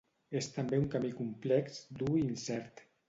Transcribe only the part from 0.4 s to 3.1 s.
també un camí complex, dur i incert.